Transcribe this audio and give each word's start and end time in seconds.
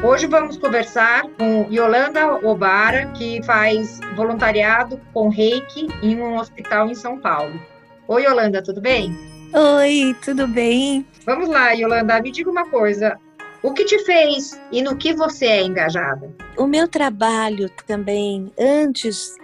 Hoje 0.00 0.28
vamos 0.28 0.56
conversar 0.56 1.24
com 1.36 1.66
Yolanda 1.72 2.34
Obara, 2.46 3.06
que 3.12 3.42
faz 3.42 3.98
voluntariado 4.14 5.00
com 5.12 5.28
Reiki 5.28 5.88
em 6.00 6.20
um 6.20 6.36
hospital 6.36 6.88
em 6.88 6.94
São 6.94 7.18
Paulo. 7.18 7.60
Oi, 8.06 8.22
Yolanda, 8.22 8.62
tudo 8.62 8.80
bem? 8.80 9.12
Oi, 9.52 10.14
tudo 10.24 10.46
bem? 10.46 11.04
Vamos 11.26 11.48
lá, 11.48 11.72
Yolanda, 11.72 12.22
me 12.22 12.30
diga 12.30 12.48
uma 12.48 12.70
coisa. 12.70 13.18
O 13.60 13.72
que 13.72 13.84
te 13.84 13.98
fez 14.04 14.58
e 14.70 14.80
no 14.82 14.96
que 14.96 15.12
você 15.12 15.46
é 15.46 15.62
engajada? 15.64 16.32
O 16.56 16.64
meu 16.64 16.86
trabalho 16.86 17.68
também, 17.84 18.52
antes 18.56 19.34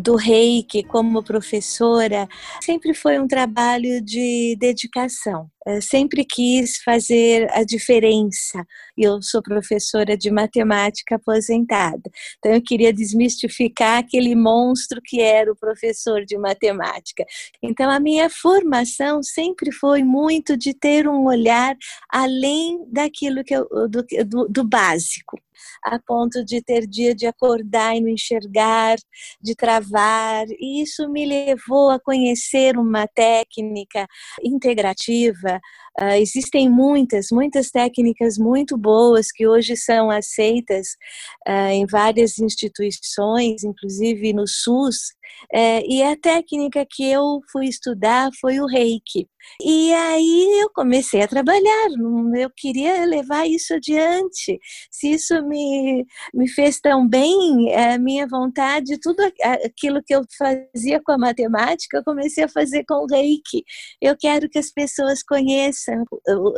do 0.00 0.16
reiki 0.16 0.82
como 0.82 1.22
professora, 1.22 2.26
sempre 2.62 2.94
foi 2.94 3.18
um 3.18 3.28
trabalho 3.28 4.00
de 4.00 4.56
dedicação. 4.58 5.50
Eu 5.66 5.80
sempre 5.80 6.24
quis 6.24 6.78
fazer 6.82 7.48
a 7.52 7.64
diferença. 7.64 8.64
Eu 8.96 9.22
sou 9.22 9.42
professora 9.42 10.16
de 10.16 10.30
matemática 10.30 11.16
aposentada, 11.16 12.10
então 12.38 12.52
eu 12.52 12.62
queria 12.62 12.92
desmistificar 12.92 13.98
aquele 13.98 14.34
monstro 14.34 15.00
que 15.02 15.20
era 15.20 15.50
o 15.50 15.56
professor 15.56 16.24
de 16.24 16.36
matemática. 16.36 17.24
Então 17.62 17.90
a 17.90 18.00
minha 18.00 18.28
formação 18.28 19.22
sempre 19.22 19.72
foi 19.72 20.02
muito 20.02 20.56
de 20.56 20.74
ter 20.74 21.08
um 21.08 21.24
olhar 21.24 21.76
além 22.10 22.84
daquilo 22.90 23.44
que 23.44 23.54
eu, 23.54 23.66
do, 23.88 24.04
do, 24.26 24.48
do 24.48 24.64
básico 24.64 25.38
a 25.82 25.98
ponto 25.98 26.44
de 26.44 26.62
ter 26.62 26.86
dia 26.86 27.14
de 27.14 27.26
acordar 27.26 27.96
e 27.96 28.00
não 28.00 28.08
enxergar, 28.08 28.96
de 29.40 29.54
travar. 29.54 30.46
E 30.58 30.82
isso 30.82 31.08
me 31.08 31.24
levou 31.24 31.90
a 31.90 32.00
conhecer 32.00 32.76
uma 32.78 33.06
técnica 33.06 34.06
integrativa. 34.42 35.60
Uh, 36.00 36.16
existem 36.16 36.70
muitas, 36.70 37.26
muitas 37.30 37.70
técnicas 37.70 38.38
muito 38.38 38.78
boas 38.78 39.30
que 39.30 39.46
hoje 39.46 39.76
são 39.76 40.10
aceitas 40.10 40.96
uh, 41.46 41.70
em 41.70 41.86
várias 41.86 42.38
instituições, 42.38 43.62
inclusive 43.62 44.32
no 44.32 44.46
SUS, 44.46 45.12
é, 45.52 45.84
e 45.86 46.02
a 46.02 46.16
técnica 46.16 46.86
que 46.88 47.10
eu 47.10 47.40
fui 47.50 47.66
estudar 47.66 48.30
foi 48.40 48.60
o 48.60 48.66
reiki. 48.66 49.28
E 49.60 49.92
aí 49.92 50.60
eu 50.62 50.70
comecei 50.72 51.22
a 51.22 51.28
trabalhar, 51.28 51.88
eu 52.36 52.50
queria 52.56 53.04
levar 53.04 53.46
isso 53.48 53.74
adiante. 53.74 54.58
Se 54.90 55.12
isso 55.12 55.42
me, 55.46 56.06
me 56.32 56.48
fez 56.48 56.80
tão 56.80 57.08
bem, 57.08 57.74
a 57.74 57.98
minha 57.98 58.26
vontade, 58.26 58.98
tudo 59.00 59.20
aquilo 59.64 60.02
que 60.04 60.14
eu 60.14 60.22
fazia 60.38 61.00
com 61.04 61.12
a 61.12 61.18
matemática, 61.18 61.98
eu 61.98 62.04
comecei 62.04 62.44
a 62.44 62.48
fazer 62.48 62.84
com 62.86 63.04
o 63.04 63.06
reiki. 63.06 63.64
Eu 64.00 64.16
quero 64.16 64.48
que 64.48 64.58
as 64.58 64.70
pessoas 64.70 65.22
conheçam 65.22 66.04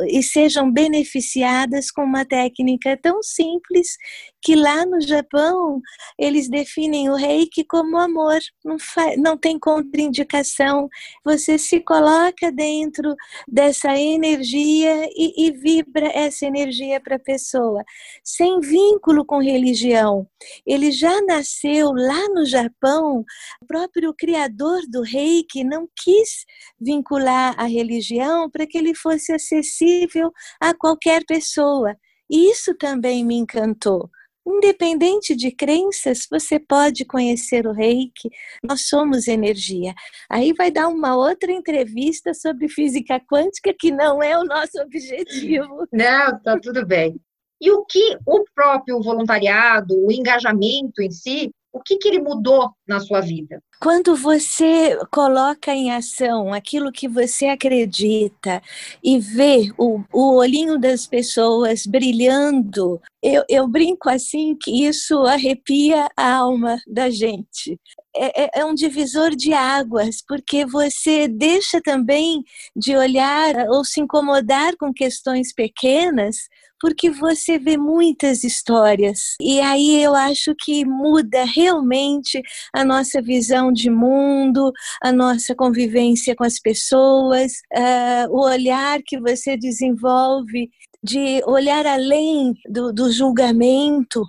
e 0.07 0.21
sejam 0.23 0.71
beneficiadas 0.71 1.91
com 1.91 2.03
uma 2.03 2.25
técnica 2.25 2.97
tão 3.01 3.21
simples 3.23 3.97
que 4.45 4.55
lá 4.55 4.85
no 4.85 5.01
Japão 5.01 5.81
eles 6.19 6.47
definem 6.47 7.09
o 7.09 7.15
reiki 7.15 7.65
como 7.65 7.97
amor 7.97 8.37
não, 8.63 8.77
não 9.17 9.35
tem 9.35 9.57
contraindicação. 9.57 10.87
Você 11.23 11.57
se 11.57 11.79
coloca 11.79 12.51
dentro 12.51 13.15
dessa 13.47 13.97
energia 13.97 15.09
e, 15.15 15.47
e 15.47 15.51
vibra 15.51 16.11
essa 16.13 16.45
energia 16.45 17.01
para 17.01 17.15
a 17.15 17.19
pessoa, 17.19 17.83
sem 18.23 18.59
vínculo 18.59 19.25
com 19.25 19.39
religião. 19.39 20.27
Ele 20.63 20.91
já 20.91 21.19
nasceu 21.23 21.91
lá 21.91 22.29
no 22.29 22.45
Japão, 22.45 23.25
o 23.59 23.65
próprio 23.65 24.13
criador 24.13 24.81
do 24.87 25.01
reiki 25.01 25.63
não 25.63 25.89
quis 25.95 26.45
vincular 26.79 27.55
a 27.59 27.63
religião 27.63 28.47
para 28.47 28.67
que 28.67 28.77
ele 28.77 28.93
fosse 28.93 29.33
acessível 29.33 30.31
a 30.61 30.71
qualquer 30.75 31.25
pessoa. 31.25 31.97
Isso 32.29 32.75
também 32.75 33.25
me 33.25 33.35
encantou. 33.35 34.07
Independente 34.47 35.35
de 35.35 35.51
crenças, 35.51 36.27
você 36.29 36.59
pode 36.59 37.03
conhecer 37.03 37.65
o 37.65 37.71
reiki, 37.71 38.29
nós 38.63 38.87
somos 38.87 39.27
energia. 39.27 39.93
Aí 40.29 40.53
vai 40.53 40.69
dar 40.69 40.87
uma 40.87 41.15
outra 41.15 41.51
entrevista 41.51 42.33
sobre 42.33 42.69
física 42.69 43.19
quântica, 43.19 43.73
que 43.77 43.91
não 43.91 44.21
é 44.21 44.37
o 44.37 44.43
nosso 44.43 44.79
objetivo. 44.81 45.87
Não, 45.91 46.39
tá 46.41 46.59
tudo 46.59 46.85
bem. 46.85 47.19
E 47.59 47.71
o 47.71 47.85
que 47.85 48.17
o 48.25 48.43
próprio 48.53 49.01
voluntariado, 49.01 49.95
o 50.05 50.11
engajamento 50.11 51.01
em 51.01 51.09
si, 51.09 51.51
o 51.71 51.81
que, 51.81 51.97
que 51.97 52.07
ele 52.07 52.19
mudou 52.19 52.71
na 52.87 52.99
sua 52.99 53.21
vida? 53.21 53.61
Quando 53.79 54.15
você 54.15 54.97
coloca 55.11 55.73
em 55.73 55.91
ação 55.91 56.53
aquilo 56.53 56.91
que 56.91 57.07
você 57.07 57.47
acredita 57.47 58.61
e 59.03 59.19
vê 59.19 59.71
o, 59.77 60.01
o 60.13 60.35
olhinho 60.35 60.79
das 60.79 61.05
pessoas 61.05 61.85
brilhando, 61.85 63.01
eu, 63.21 63.43
eu 63.49 63.67
brinco 63.67 64.09
assim 64.09 64.55
que 64.55 64.85
isso 64.85 65.19
arrepia 65.23 66.07
a 66.15 66.35
alma 66.35 66.79
da 66.87 67.09
gente. 67.09 67.79
É, 68.15 68.43
é, 68.43 68.49
é, 68.61 68.65
um 68.65 68.73
divisor 68.73 69.35
de 69.35 69.51
águas, 69.51 70.23
porque 70.25 70.65
você 70.65 71.27
deixa 71.27 71.81
também 71.81 72.43
de 72.75 72.95
olhar 72.95 73.67
ou 73.67 73.83
se 73.83 73.99
incomodar 73.99 74.77
com 74.77 74.93
questões 74.93 75.53
pequenas, 75.53 76.47
porque 76.79 77.09
você 77.09 77.57
vê 77.57 77.77
muitas 77.77 78.43
histórias. 78.43 79.35
E 79.41 79.59
aí 79.59 80.01
eu 80.01 80.13
acho 80.13 80.53
que 80.57 80.85
muda 80.85 81.43
realmente 81.43 82.41
a 82.73 82.85
nossa 82.85 83.21
visão 83.21 83.64
de 83.71 83.89
mundo, 83.89 84.71
a 85.01 85.11
nossa 85.11 85.55
convivência 85.55 86.35
com 86.35 86.43
as 86.43 86.59
pessoas, 86.59 87.53
uh, 87.75 88.29
o 88.31 88.43
olhar 88.43 88.99
que 89.05 89.19
você 89.19 89.57
desenvolve 89.57 90.69
de 91.03 91.41
olhar 91.45 91.85
além 91.85 92.53
do, 92.67 92.91
do 92.91 93.11
julgamento, 93.11 94.23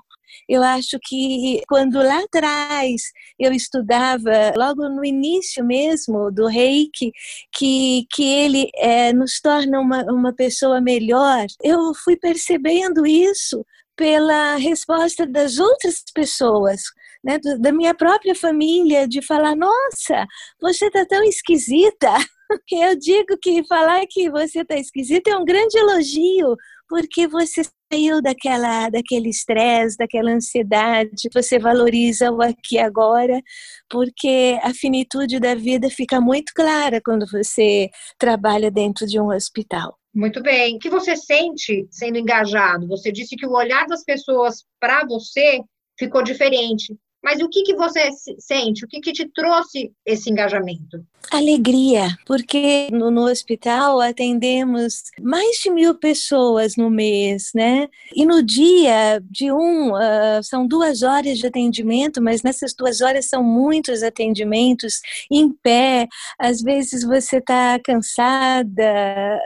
eu 0.49 0.63
acho 0.63 0.99
que 1.03 1.63
quando 1.69 1.99
lá 1.99 2.21
atrás 2.21 3.03
eu 3.39 3.53
estudava, 3.53 4.53
logo 4.57 4.89
no 4.89 5.05
início 5.05 5.65
mesmo 5.65 6.31
do 6.31 6.47
reiki, 6.47 7.13
que, 7.53 8.07
que 8.13 8.25
ele 8.25 8.71
é, 8.77 9.13
nos 9.13 9.41
torna 9.41 9.81
uma, 9.81 10.05
uma 10.05 10.33
pessoa 10.33 10.81
melhor, 10.81 11.47
eu 11.63 11.93
fui 11.95 12.17
percebendo 12.17 13.07
isso 13.07 13.65
pela 13.97 14.57
resposta 14.57 15.27
das 15.27 15.59
outras 15.59 16.05
pessoas, 16.15 16.83
né, 17.27 17.41
da 17.59 17.73
minha 17.73 17.93
própria 17.93 18.37
família, 18.37 19.09
de 19.09 19.21
falar: 19.21 19.57
nossa, 19.57 20.25
você 20.61 20.87
está 20.87 21.05
tão 21.05 21.25
esquisita. 21.25 22.09
Eu 22.71 22.97
digo 22.97 23.37
que 23.43 23.67
falar 23.67 24.07
que 24.09 24.31
você 24.31 24.61
está 24.61 24.77
esquisita 24.77 25.31
é 25.31 25.37
um 25.37 25.45
grande 25.45 25.77
elogio, 25.77 26.55
porque 26.89 27.27
você 27.27 27.63
saiu 27.93 28.23
daquela, 28.23 28.89
daquele 28.89 29.29
estresse, 29.31 29.97
daquela 29.97 30.31
ansiedade, 30.31 31.29
você 31.35 31.59
valoriza 31.59 32.31
o 32.31 32.41
aqui 32.41 32.77
e 32.77 32.79
agora, 32.79 33.43
porque 33.91 34.57
a 34.63 34.73
finitude 34.73 35.41
da 35.41 35.57
vida 35.57 35.91
fica 35.91 36.21
muito 36.21 36.53
clara 36.55 37.01
quando 37.05 37.27
você 37.27 37.91
trabalha 38.17 38.71
dentro 38.71 39.05
de 39.05 39.19
um 39.19 39.35
hospital. 39.35 39.99
Muito 40.15 40.41
bem. 40.41 40.77
O 40.77 40.79
que 40.79 40.89
você 40.89 41.17
sente 41.17 41.89
sendo 41.91 42.17
engajado? 42.19 42.87
Você 42.87 43.11
disse 43.11 43.35
que 43.35 43.47
o 43.47 43.57
olhar 43.57 43.87
das 43.87 44.05
pessoas 44.05 44.65
para 44.81 45.05
você 45.05 45.61
ficou 45.99 46.23
diferente. 46.23 46.97
Mas 47.27 47.41
o 47.43 47.49
que, 47.49 47.65
que 47.65 47.75
você 47.75 48.09
sente? 48.39 48.85
O 48.85 48.89
que, 48.89 49.01
que 49.01 49.13
te 49.13 49.29
trouxe 49.29 49.91
esse 50.07 50.31
engajamento? 50.31 51.05
Alegria, 51.29 52.17
porque 52.25 52.87
no, 52.93 53.11
no, 53.11 53.23
hospital 53.23 54.01
atendemos 54.01 55.03
mais 55.21 55.57
de 55.57 55.69
mil 55.71 55.93
pessoas 55.97 56.77
no 56.77 56.89
mês, 56.89 57.51
né? 57.53 57.89
E 58.15 58.25
no 58.25 58.45
dia 58.45 59.21
de 59.29 59.51
um, 59.51 59.93
uh, 59.93 60.41
são 60.41 60.69
duas 60.69 61.03
horas 61.03 61.39
de 61.39 61.49
atendimento, 61.49 62.23
mas 62.23 62.45
nessas 62.45 62.73
duas 62.73 63.01
horas 63.01 63.27
são 63.27 63.43
muitos 63.43 64.05
atendimentos 64.05 65.01
em 65.29 65.51
pé. 65.51 66.07
Às 66.39 66.63
vezes 66.63 67.03
você 67.03 67.39
está 67.39 67.77
cansada, 67.85 68.85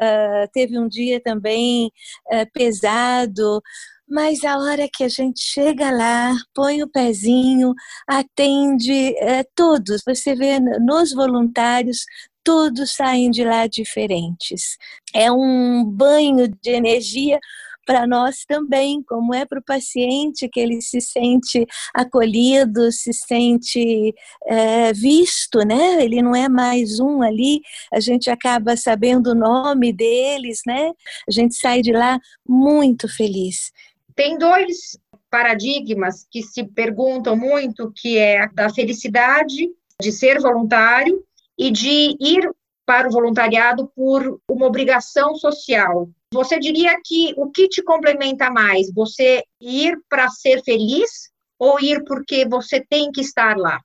uh, 0.02 0.50
teve 0.52 0.78
um 0.78 0.86
dia 0.86 1.18
também 1.18 1.90
uh, 2.26 2.46
pesado 2.52 3.62
mas 4.10 4.42
a 4.44 4.58
hora 4.58 4.88
que 4.92 5.04
a 5.04 5.08
gente 5.08 5.40
chega 5.40 5.90
lá, 5.90 6.34
põe 6.52 6.82
o 6.82 6.88
pezinho, 6.88 7.72
atende 8.08 9.14
é, 9.18 9.44
todos, 9.54 10.02
você 10.04 10.34
vê 10.34 10.58
nos 10.58 11.14
voluntários, 11.14 12.04
todos 12.42 12.94
saem 12.94 13.30
de 13.30 13.44
lá 13.44 13.66
diferentes. 13.66 14.76
É 15.14 15.30
um 15.30 15.84
banho 15.84 16.48
de 16.48 16.70
energia 16.70 17.38
para 17.86 18.06
nós 18.06 18.44
também, 18.46 19.02
como 19.02 19.34
é 19.34 19.44
para 19.44 19.58
o 19.58 19.64
paciente, 19.64 20.48
que 20.48 20.60
ele 20.60 20.80
se 20.80 21.00
sente 21.00 21.66
acolhido, 21.94 22.92
se 22.92 23.12
sente 23.12 24.14
é, 24.46 24.92
visto, 24.92 25.58
né? 25.66 26.04
Ele 26.04 26.22
não 26.22 26.34
é 26.36 26.48
mais 26.48 27.00
um 27.00 27.22
ali, 27.22 27.60
a 27.92 27.98
gente 27.98 28.30
acaba 28.30 28.76
sabendo 28.76 29.30
o 29.30 29.34
nome 29.34 29.92
deles, 29.92 30.60
né? 30.66 30.92
A 31.28 31.32
gente 31.32 31.56
sai 31.56 31.80
de 31.82 31.92
lá 31.92 32.18
muito 32.46 33.08
feliz. 33.08 33.72
Tem 34.14 34.38
dois 34.38 34.98
paradigmas 35.30 36.26
que 36.30 36.42
se 36.42 36.64
perguntam 36.64 37.36
muito, 37.36 37.92
que 37.94 38.18
é 38.18 38.48
da 38.48 38.68
felicidade 38.68 39.68
de 40.00 40.12
ser 40.12 40.40
voluntário 40.40 41.22
e 41.56 41.70
de 41.70 42.16
ir 42.20 42.50
para 42.84 43.08
o 43.08 43.12
voluntariado 43.12 43.90
por 43.94 44.40
uma 44.48 44.66
obrigação 44.66 45.34
social. 45.36 46.08
Você 46.32 46.58
diria 46.58 46.96
que 47.04 47.32
o 47.36 47.50
que 47.50 47.68
te 47.68 47.82
complementa 47.82 48.50
mais? 48.50 48.92
Você 48.92 49.44
ir 49.60 49.96
para 50.08 50.28
ser 50.28 50.62
feliz 50.64 51.30
ou 51.58 51.80
ir 51.80 52.02
porque 52.04 52.46
você 52.48 52.84
tem 52.88 53.12
que 53.12 53.20
estar 53.20 53.56
lá? 53.56 53.80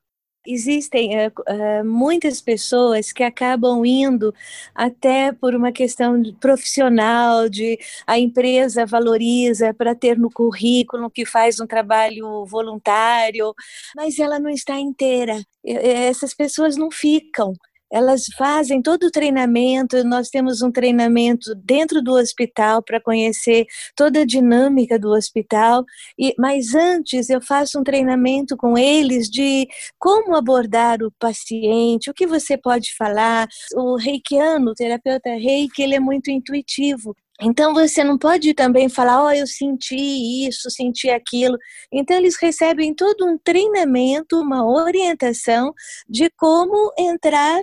Existem 0.46 1.12
uh, 1.28 1.32
uh, 1.48 1.86
muitas 1.86 2.42
pessoas 2.42 3.12
que 3.12 3.24
acabam 3.24 3.86
indo 3.86 4.34
até 4.74 5.32
por 5.32 5.56
uma 5.56 5.72
questão 5.72 6.22
profissional, 6.40 7.50
de 7.50 7.80
a 8.06 8.20
empresa 8.20 8.86
valoriza 8.86 9.74
para 9.74 9.96
ter 9.96 10.18
no 10.18 10.30
currículo 10.30 11.10
que 11.10 11.26
faz 11.26 11.60
um 11.60 11.68
trabalho 11.68 12.46
voluntário, 12.46 13.54
mas 13.96 14.20
ela 14.20 14.40
não 14.40 14.50
está 14.50 14.80
inteira. 14.80 15.42
Essas 15.64 16.34
pessoas 16.34 16.78
não 16.78 16.92
ficam 16.92 17.54
elas 17.92 18.26
fazem 18.38 18.82
todo 18.82 19.06
o 19.06 19.12
treinamento. 19.12 20.04
Nós 20.04 20.30
temos 20.30 20.62
um 20.62 20.72
treinamento 20.72 21.54
dentro 21.56 22.02
do 22.02 22.14
hospital 22.14 22.84
para 22.84 23.02
conhecer 23.02 23.66
toda 23.96 24.22
a 24.22 24.26
dinâmica 24.26 25.00
do 25.00 25.10
hospital. 25.10 25.84
E, 26.20 26.34
mas 26.38 26.74
antes 26.74 27.30
eu 27.30 27.42
faço 27.42 27.80
um 27.80 27.84
treinamento 27.84 28.58
com 28.58 28.78
eles 28.78 29.30
de 29.30 29.68
como 30.00 30.36
abordar 30.36 31.02
o 31.04 31.12
paciente, 31.20 32.10
o 32.10 32.14
que 32.14 32.28
você 32.28 32.58
pode 32.58 32.96
falar. 32.98 33.48
O 33.76 33.96
reikiano, 33.96 34.72
o 34.72 34.76
terapeuta 34.76 35.30
reiki, 35.30 35.82
ele 35.82 35.96
é 35.96 36.00
muito 36.00 36.30
intuitivo. 36.32 37.16
Então 37.42 37.74
você 37.74 38.04
não 38.04 38.18
pode 38.18 38.54
também 38.54 38.88
falar, 38.88 39.22
ó, 39.22 39.28
oh, 39.28 39.32
eu 39.32 39.46
senti 39.46 40.48
isso, 40.48 40.70
senti 40.70 41.10
aquilo. 41.10 41.58
Então 41.92 42.16
eles 42.16 42.38
recebem 42.42 42.94
todo 42.94 43.26
um 43.26 43.38
treinamento, 43.38 44.40
uma 44.40 44.66
orientação 44.66 45.74
de 46.08 46.30
como 46.38 46.94
entrar 46.98 47.62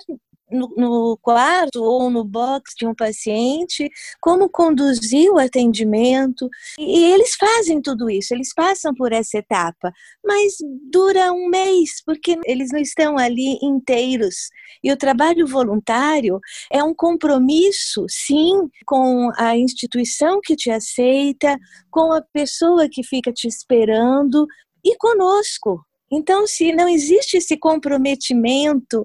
no, 0.53 0.69
no, 0.77 1.19
quarto 1.21 1.83
ou 1.83 2.11
no 2.11 2.25
box 2.25 2.75
de 2.77 2.87
um 2.87 2.95
paciente, 2.95 3.91
como 4.21 4.49
conduzir 4.49 5.31
o 5.31 5.39
atendimento. 5.39 6.49
E, 6.79 7.01
e 7.01 7.13
eles 7.13 7.35
fazem 7.35 7.81
tudo 7.81 8.11
isso, 8.11 8.35
eles 8.35 8.53
passam 8.55 8.95
por 8.95 9.13
essa 9.13 9.39
etapa, 9.39 9.93
mas 10.25 10.55
dura 10.91 11.33
um 11.33 11.49
mês, 11.49 12.03
porque 12.05 12.39
eles 12.45 12.71
não 12.73 12.81
estão 12.81 13.19
ali 13.19 13.59
inteiros. 13.63 14.51
E 14.83 14.93
o 14.93 14.97
trabalho 14.97 15.47
voluntário 15.47 16.39
é 16.71 16.83
um 16.83 16.95
compromisso, 16.95 18.07
sim, 18.09 18.69
com 18.87 19.31
a 19.37 19.57
instituição 19.57 20.41
que 20.43 20.57
te 20.57 20.71
aceita, 20.71 21.57
com 21.91 22.13
a 22.13 22.23
pessoa 22.33 22.89
que 22.89 23.03
fica 23.03 23.33
te 23.33 23.49
esperando 23.49 24.47
e 24.85 24.97
conosco. 24.97 25.85
Então, 26.13 26.47
se 26.47 26.73
não 26.73 26.87
existe 26.87 27.39
esse 27.39 27.57
comprometimento, 27.57 29.03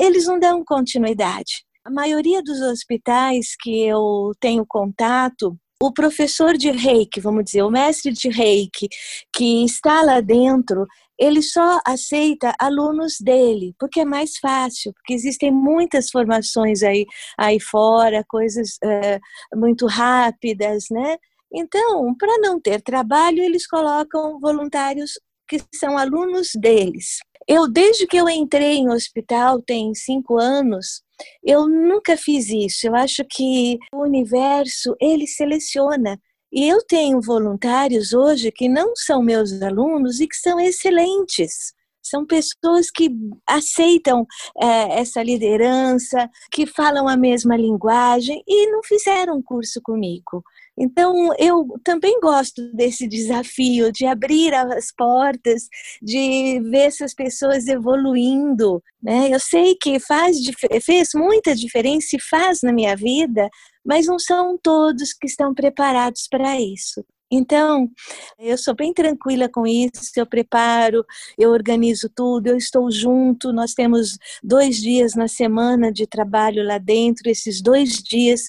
eles 0.00 0.26
não 0.26 0.38
dão 0.38 0.64
continuidade. 0.64 1.64
A 1.84 1.90
maioria 1.90 2.42
dos 2.42 2.60
hospitais 2.60 3.54
que 3.60 3.86
eu 3.86 4.32
tenho 4.40 4.64
contato, 4.66 5.56
o 5.82 5.92
professor 5.92 6.56
de 6.56 6.70
reiki, 6.70 7.20
vamos 7.20 7.44
dizer, 7.44 7.62
o 7.62 7.70
mestre 7.70 8.12
de 8.12 8.28
reiki, 8.28 8.88
que 9.34 9.64
está 9.64 10.00
lá 10.02 10.20
dentro, 10.20 10.86
ele 11.18 11.42
só 11.42 11.78
aceita 11.86 12.54
alunos 12.58 13.16
dele, 13.20 13.74
porque 13.78 14.00
é 14.00 14.04
mais 14.04 14.38
fácil, 14.38 14.92
porque 14.94 15.14
existem 15.14 15.50
muitas 15.50 16.10
formações 16.10 16.82
aí, 16.82 17.06
aí 17.38 17.60
fora, 17.60 18.24
coisas 18.26 18.78
é, 18.82 19.20
muito 19.54 19.86
rápidas, 19.86 20.84
né? 20.90 21.16
Então, 21.52 22.14
para 22.16 22.38
não 22.38 22.60
ter 22.60 22.82
trabalho, 22.82 23.42
eles 23.42 23.66
colocam 23.66 24.40
voluntários 24.40 25.12
que 25.46 25.60
são 25.74 25.96
alunos 25.96 26.50
deles. 26.56 27.18
Eu, 27.48 27.68
desde 27.68 28.06
que 28.06 28.16
eu 28.16 28.28
entrei 28.28 28.76
em 28.76 28.88
hospital, 28.90 29.60
tem 29.60 29.94
cinco 29.94 30.38
anos, 30.38 31.02
eu 31.42 31.68
nunca 31.68 32.16
fiz 32.16 32.48
isso. 32.48 32.86
Eu 32.86 32.94
acho 32.94 33.24
que 33.30 33.78
o 33.92 34.02
universo, 34.02 34.96
ele 35.00 35.26
seleciona. 35.26 36.18
E 36.52 36.68
eu 36.68 36.84
tenho 36.86 37.20
voluntários 37.20 38.12
hoje 38.12 38.52
que 38.52 38.68
não 38.68 38.94
são 38.94 39.22
meus 39.22 39.60
alunos 39.60 40.20
e 40.20 40.28
que 40.28 40.36
são 40.36 40.60
excelentes. 40.60 41.74
São 42.14 42.24
pessoas 42.24 42.92
que 42.94 43.10
aceitam 43.44 44.24
é, 44.62 45.00
essa 45.00 45.20
liderança, 45.20 46.30
que 46.52 46.64
falam 46.64 47.08
a 47.08 47.16
mesma 47.16 47.56
linguagem 47.56 48.40
e 48.46 48.70
não 48.70 48.80
fizeram 48.84 49.42
curso 49.42 49.80
comigo. 49.82 50.44
Então, 50.78 51.32
eu 51.38 51.66
também 51.82 52.20
gosto 52.20 52.72
desse 52.72 53.08
desafio 53.08 53.90
de 53.90 54.06
abrir 54.06 54.54
as 54.54 54.92
portas, 54.96 55.64
de 56.00 56.60
ver 56.70 56.86
essas 56.86 57.12
pessoas 57.14 57.66
evoluindo. 57.66 58.80
Né? 59.02 59.30
Eu 59.32 59.40
sei 59.40 59.74
que 59.74 59.98
faz, 59.98 60.36
fez 60.84 61.08
muita 61.16 61.52
diferença 61.54 62.14
e 62.14 62.20
faz 62.20 62.60
na 62.62 62.72
minha 62.72 62.94
vida, 62.94 63.48
mas 63.84 64.06
não 64.06 64.20
são 64.20 64.56
todos 64.62 65.12
que 65.12 65.26
estão 65.26 65.52
preparados 65.52 66.28
para 66.30 66.60
isso. 66.60 67.04
Então, 67.30 67.90
eu 68.38 68.56
sou 68.56 68.74
bem 68.74 68.92
tranquila 68.92 69.48
com 69.48 69.66
isso, 69.66 70.12
eu 70.16 70.26
preparo, 70.26 71.04
eu 71.38 71.50
organizo 71.50 72.08
tudo, 72.14 72.48
eu 72.48 72.56
estou 72.56 72.90
junto. 72.90 73.52
Nós 73.52 73.72
temos 73.74 74.18
dois 74.42 74.76
dias 74.76 75.14
na 75.14 75.26
semana 75.26 75.90
de 75.92 76.06
trabalho 76.06 76.64
lá 76.64 76.78
dentro, 76.78 77.28
esses 77.28 77.60
dois 77.62 77.94
dias 78.02 78.48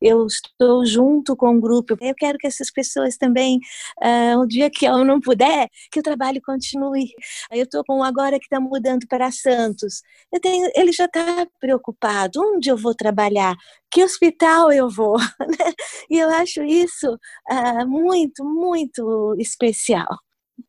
eu 0.00 0.26
estou 0.26 0.84
junto 0.84 1.36
com 1.36 1.56
o 1.56 1.60
grupo. 1.60 1.96
Eu 2.00 2.14
quero 2.14 2.38
que 2.38 2.46
essas 2.46 2.70
pessoas 2.70 3.16
também, 3.16 3.58
uh, 4.02 4.40
um 4.40 4.46
dia 4.46 4.70
que 4.70 4.86
eu 4.86 5.04
não 5.04 5.20
puder, 5.20 5.68
que 5.90 6.00
o 6.00 6.02
trabalho 6.02 6.40
continue. 6.44 7.10
Eu 7.50 7.64
estou 7.64 7.84
com 7.84 7.98
um 7.98 8.04
agora 8.04 8.38
que 8.38 8.46
está 8.46 8.60
mudando 8.60 9.06
para 9.08 9.30
Santos. 9.30 10.02
Tenho, 10.40 10.70
ele 10.74 10.92
já 10.92 11.06
está 11.06 11.46
preocupado. 11.60 12.40
Onde 12.40 12.70
eu 12.70 12.76
vou 12.76 12.94
trabalhar? 12.94 13.54
Que 13.90 14.04
hospital 14.04 14.72
eu 14.72 14.88
vou? 14.88 15.16
Né? 15.46 15.72
e 16.10 16.18
eu 16.18 16.28
acho 16.28 16.62
isso 16.64 17.14
uh, 17.14 17.86
muito, 17.86 18.44
muito 18.44 19.34
especial. 19.38 20.18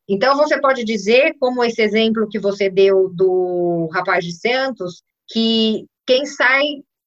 Então, 0.08 0.36
você 0.36 0.60
pode 0.60 0.84
dizer, 0.84 1.36
como 1.40 1.64
esse 1.64 1.82
exemplo 1.82 2.28
que 2.30 2.40
você 2.40 2.70
deu 2.70 3.10
do 3.14 3.90
rapaz 3.92 4.24
de 4.24 4.34
Santos, 4.34 5.02
que 5.28 5.86
quem 6.06 6.26
sai 6.26 6.64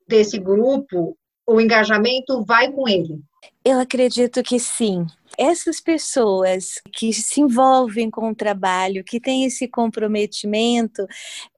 desse 0.07 0.39
grupo 0.39 1.17
o 1.51 1.61
engajamento 1.61 2.45
vai 2.45 2.71
com 2.71 2.89
ele? 2.89 3.21
Eu 3.65 3.81
acredito 3.81 4.43
que 4.43 4.59
sim. 4.59 5.05
Essas 5.37 5.81
pessoas 5.81 6.75
que 6.93 7.13
se 7.13 7.41
envolvem 7.41 8.11
com 8.11 8.31
o 8.31 8.35
trabalho, 8.35 9.05
que 9.05 9.21
têm 9.21 9.45
esse 9.45 9.67
comprometimento, 9.67 11.07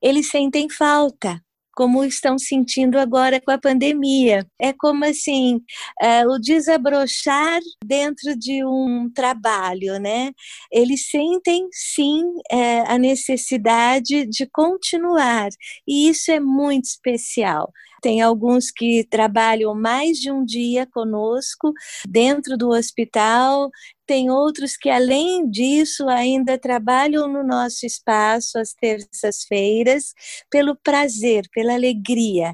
eles 0.00 0.30
sentem 0.30 0.68
falta 0.68 1.40
como 1.74 2.04
estão 2.04 2.38
sentindo 2.38 2.98
agora 2.98 3.40
com 3.40 3.50
a 3.50 3.58
pandemia. 3.58 4.46
É 4.60 4.72
como 4.72 5.04
assim, 5.04 5.60
é, 6.00 6.26
o 6.26 6.38
desabrochar 6.38 7.60
dentro 7.84 8.36
de 8.36 8.64
um 8.64 9.10
trabalho, 9.10 9.98
né? 9.98 10.32
Eles 10.70 11.08
sentem 11.08 11.68
sim 11.72 12.22
é, 12.50 12.80
a 12.80 12.98
necessidade 12.98 14.26
de 14.26 14.46
continuar, 14.52 15.48
e 15.86 16.08
isso 16.08 16.30
é 16.30 16.38
muito 16.38 16.84
especial. 16.84 17.72
Tem 18.02 18.20
alguns 18.20 18.70
que 18.70 19.06
trabalham 19.08 19.74
mais 19.74 20.18
de 20.18 20.30
um 20.30 20.44
dia 20.44 20.86
conosco 20.86 21.72
dentro 22.06 22.58
do 22.58 22.70
hospital, 22.70 23.70
tem 24.04 24.28
outros 24.28 24.76
que, 24.76 24.90
além 24.90 25.48
disso, 25.48 26.08
ainda 26.08 26.58
trabalham 26.58 27.26
no 27.26 27.42
nosso 27.42 27.86
espaço 27.86 28.58
às 28.58 28.74
terças-feiras 28.74 30.12
pelo 30.50 30.76
prazer, 30.76 31.44
pela 31.54 31.72
alegria 31.72 32.52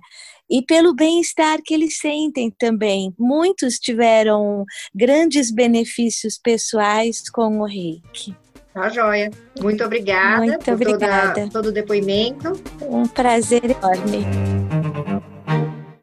e 0.48 0.62
pelo 0.62 0.94
bem-estar 0.94 1.60
que 1.64 1.74
eles 1.74 1.98
sentem 1.98 2.52
também. 2.56 3.12
Muitos 3.18 3.74
tiveram 3.78 4.64
grandes 4.94 5.50
benefícios 5.50 6.38
pessoais 6.38 7.28
com 7.30 7.60
o 7.60 7.64
reiki. 7.64 8.36
Tá 8.72 8.88
joia. 8.88 9.30
Muito 9.60 9.82
obrigada 9.82 10.44
Muito 10.44 10.70
obrigada. 10.70 11.34
Toda, 11.34 11.50
todo 11.50 11.66
o 11.66 11.72
depoimento. 11.72 12.52
Um 12.88 13.06
prazer 13.08 13.64
enorme. 13.64 14.77